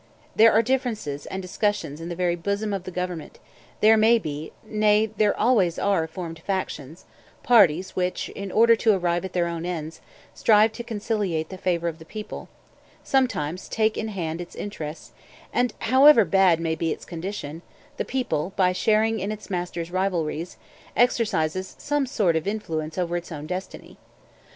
[0.35, 3.37] There are differences and discussions in the very bosom of the government;
[3.81, 7.05] there may be, nay, there always are, formed factions,
[7.43, 10.01] parties which, in order to arrive at their own ends,
[10.33, 12.49] strive to conciliate the favor of the people,
[13.03, 15.11] sometimes take in hand its interests,
[15.53, 17.61] and, however bad may be its condition,
[17.97, 20.57] the people, by sharing in its masters' rivalries,
[20.97, 23.99] exercises some sort of influence over its own destiny.